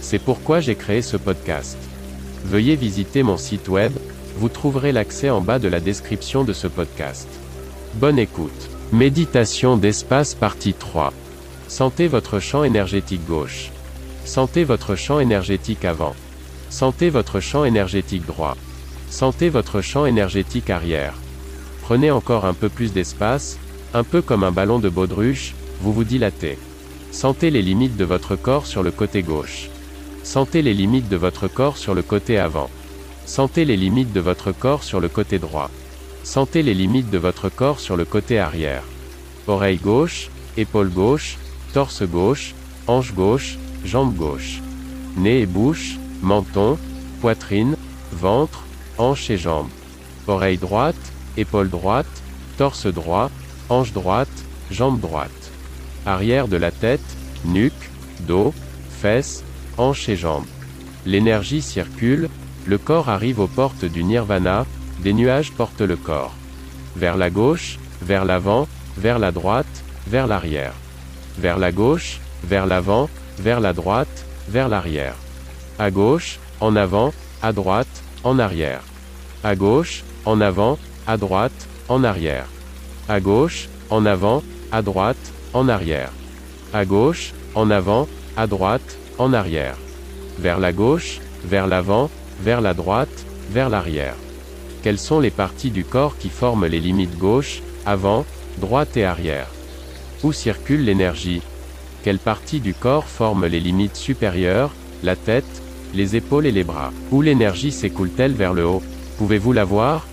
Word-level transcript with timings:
C'est 0.00 0.18
pourquoi 0.18 0.60
j'ai 0.60 0.74
créé 0.74 1.02
ce 1.02 1.16
podcast. 1.16 1.76
Veuillez 2.44 2.76
visiter 2.76 3.22
mon 3.22 3.36
site 3.36 3.68
web, 3.68 3.92
vous 4.36 4.48
trouverez 4.48 4.92
l'accès 4.92 5.30
en 5.30 5.40
bas 5.40 5.58
de 5.58 5.68
la 5.68 5.80
description 5.80 6.44
de 6.44 6.52
ce 6.52 6.68
podcast. 6.68 7.28
Bonne 7.94 8.18
écoute. 8.18 8.70
Méditation 8.92 9.76
d'espace 9.76 10.34
partie 10.34 10.72
3. 10.72 11.12
Sentez 11.66 12.08
votre 12.08 12.38
champ 12.38 12.64
énergétique 12.64 13.26
gauche. 13.26 13.70
Sentez 14.24 14.64
votre 14.64 14.94
champ 14.94 15.20
énergétique 15.20 15.84
avant. 15.84 16.14
Sentez 16.70 17.10
votre 17.10 17.40
champ 17.40 17.64
énergétique 17.64 18.24
droit. 18.26 18.56
Sentez 19.10 19.48
votre 19.48 19.80
champ 19.80 20.06
énergétique 20.06 20.70
arrière. 20.70 21.14
Prenez 21.82 22.10
encore 22.10 22.44
un 22.44 22.54
peu 22.54 22.68
plus 22.68 22.92
d'espace, 22.92 23.58
un 23.94 24.04
peu 24.04 24.22
comme 24.22 24.44
un 24.44 24.52
ballon 24.52 24.78
de 24.78 24.88
baudruche, 24.88 25.54
vous 25.80 25.92
vous 25.92 26.04
dilatez. 26.04 26.58
Sentez 27.10 27.50
les 27.50 27.62
limites 27.62 27.96
de 27.96 28.04
votre 28.04 28.36
corps 28.36 28.66
sur 28.66 28.82
le 28.82 28.90
côté 28.90 29.22
gauche. 29.22 29.70
Sentez 30.22 30.62
les 30.62 30.74
limites 30.74 31.08
de 31.08 31.16
votre 31.16 31.48
corps 31.48 31.76
sur 31.76 31.94
le 31.94 32.02
côté 32.02 32.38
avant. 32.38 32.70
Sentez 33.24 33.64
les 33.64 33.76
limites 33.76 34.12
de 34.12 34.20
votre 34.20 34.52
corps 34.52 34.82
sur 34.82 35.00
le 35.00 35.08
côté 35.08 35.38
droit. 35.38 35.70
Sentez 36.22 36.62
les 36.62 36.74
limites 36.74 37.10
de 37.10 37.18
votre 37.18 37.48
corps 37.48 37.80
sur 37.80 37.96
le 37.96 38.04
côté 38.04 38.38
arrière. 38.38 38.82
Oreille 39.46 39.78
gauche, 39.78 40.30
épaule 40.56 40.90
gauche, 40.90 41.38
torse 41.72 42.02
gauche, 42.02 42.54
hanche 42.86 43.14
gauche, 43.14 43.58
jambe 43.84 44.14
gauche. 44.14 44.60
Nez 45.16 45.40
et 45.40 45.46
bouche, 45.46 45.98
menton, 46.22 46.78
poitrine, 47.20 47.76
ventre, 48.12 48.64
hanche 48.98 49.30
et 49.30 49.38
jambes. 49.38 49.70
Oreille 50.26 50.58
droite, 50.58 51.12
épaule 51.36 51.70
droite, 51.70 52.22
torse 52.58 52.86
droit, 52.86 53.30
hanche 53.68 53.92
droite, 53.92 54.28
jambe 54.70 55.00
droite 55.00 55.48
arrière 56.08 56.48
de 56.48 56.56
la 56.56 56.70
tête, 56.70 57.16
nuque, 57.44 57.90
dos, 58.20 58.54
fesses, 59.00 59.44
hanches 59.78 60.08
et 60.08 60.16
jambes. 60.16 60.46
L'énergie 61.06 61.62
circule, 61.62 62.28
le 62.66 62.78
corps 62.78 63.08
arrive 63.08 63.40
aux 63.40 63.46
portes 63.46 63.84
du 63.84 64.04
nirvana, 64.04 64.66
des 65.00 65.12
nuages 65.12 65.52
portent 65.52 65.80
le 65.80 65.96
corps. 65.96 66.34
Vers 66.96 67.16
la 67.16 67.30
gauche, 67.30 67.78
vers 68.02 68.24
l'avant, 68.24 68.68
vers 68.96 69.18
la 69.18 69.32
droite, 69.32 69.84
vers 70.06 70.26
l'arrière. 70.26 70.74
Vers 71.38 71.58
la 71.58 71.72
gauche, 71.72 72.20
vers 72.44 72.66
l'avant, 72.66 73.08
vers 73.38 73.60
la 73.60 73.72
droite, 73.72 74.26
vers 74.48 74.68
l'arrière. 74.68 75.14
À 75.78 75.90
gauche, 75.90 76.38
en 76.60 76.74
avant, 76.74 77.12
à 77.42 77.52
droite, 77.52 78.02
en 78.24 78.38
arrière. 78.38 78.82
À 79.44 79.54
gauche, 79.54 80.02
en 80.24 80.40
avant, 80.40 80.78
à 81.06 81.16
droite, 81.16 81.68
en 81.88 82.02
arrière. 82.02 82.46
À 83.08 83.20
gauche, 83.20 83.68
en 83.90 84.04
avant, 84.04 84.42
à 84.72 84.82
droite, 84.82 85.32
en 85.54 85.68
arrière. 85.68 86.10
À 86.72 86.84
gauche, 86.84 87.32
en 87.54 87.70
avant, 87.70 88.08
à 88.36 88.46
droite, 88.46 88.98
en 89.18 89.32
arrière. 89.32 89.76
Vers 90.38 90.58
la 90.58 90.72
gauche, 90.72 91.20
vers 91.44 91.66
l'avant, 91.66 92.10
vers 92.40 92.60
la 92.60 92.74
droite, 92.74 93.24
vers 93.50 93.68
l'arrière. 93.68 94.14
Quelles 94.82 94.98
sont 94.98 95.20
les 95.20 95.30
parties 95.30 95.70
du 95.70 95.84
corps 95.84 96.16
qui 96.18 96.28
forment 96.28 96.66
les 96.66 96.80
limites 96.80 97.18
gauche, 97.18 97.62
avant, 97.84 98.24
droite 98.60 98.96
et 98.96 99.04
arrière? 99.04 99.48
Où 100.22 100.32
circule 100.32 100.84
l'énergie? 100.84 101.42
Quelles 102.04 102.18
parties 102.18 102.60
du 102.60 102.74
corps 102.74 103.08
forment 103.08 103.46
les 103.46 103.60
limites 103.60 103.96
supérieures, 103.96 104.70
la 105.02 105.16
tête, 105.16 105.62
les 105.94 106.16
épaules 106.16 106.46
et 106.46 106.52
les 106.52 106.64
bras? 106.64 106.92
Où 107.10 107.22
l'énergie 107.22 107.72
s'écoule-t-elle 107.72 108.32
vers 108.32 108.54
le 108.54 108.66
haut? 108.66 108.82
Pouvez-vous 109.18 109.52
la 109.52 109.64
voir? 109.64 110.06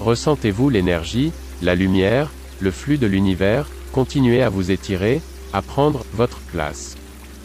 Ressentez-vous 0.00 0.68
l'énergie, 0.68 1.32
la 1.62 1.74
lumière, 1.74 2.30
le 2.60 2.70
flux 2.70 2.98
de 2.98 3.06
l'univers, 3.06 3.66
continuez 3.92 4.42
à 4.42 4.48
vous 4.48 4.70
étirer, 4.70 5.20
à 5.52 5.62
prendre 5.62 6.04
votre 6.14 6.38
place. 6.52 6.96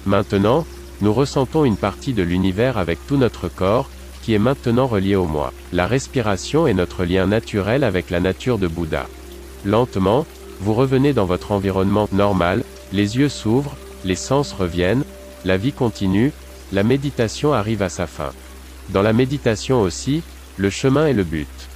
Maintenant, 0.05 0.65
nous 1.01 1.13
ressentons 1.13 1.65
une 1.65 1.77
partie 1.77 2.13
de 2.13 2.23
l'univers 2.23 2.77
avec 2.77 2.99
tout 3.07 3.17
notre 3.17 3.47
corps, 3.47 3.89
qui 4.21 4.33
est 4.33 4.39
maintenant 4.39 4.87
relié 4.87 5.15
au 5.15 5.25
moi. 5.25 5.53
La 5.71 5.87
respiration 5.87 6.67
est 6.67 6.73
notre 6.73 7.05
lien 7.05 7.27
naturel 7.27 7.83
avec 7.83 8.09
la 8.09 8.19
nature 8.19 8.57
de 8.57 8.67
Bouddha. 8.67 9.07
Lentement, 9.63 10.25
vous 10.59 10.73
revenez 10.73 11.13
dans 11.13 11.25
votre 11.25 11.51
environnement 11.51 12.09
normal, 12.11 12.63
les 12.91 13.17
yeux 13.17 13.29
s'ouvrent, 13.29 13.75
les 14.05 14.15
sens 14.15 14.53
reviennent, 14.53 15.03
la 15.45 15.57
vie 15.57 15.71
continue, 15.71 16.31
la 16.73 16.83
méditation 16.83 17.53
arrive 17.53 17.81
à 17.81 17.89
sa 17.89 18.07
fin. 18.07 18.31
Dans 18.89 19.01
la 19.01 19.13
méditation 19.13 19.81
aussi, 19.81 20.23
le 20.57 20.69
chemin 20.69 21.07
est 21.07 21.13
le 21.13 21.23
but. 21.23 21.66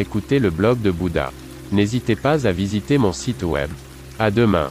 Écoutez 0.00 0.38
le 0.38 0.50
blog 0.50 0.80
de 0.80 0.90
Bouddha. 0.90 1.32
N'hésitez 1.72 2.16
pas 2.16 2.46
à 2.46 2.52
visiter 2.52 2.98
mon 2.98 3.12
site 3.12 3.42
web. 3.42 3.70
À 4.18 4.30
demain. 4.30 4.70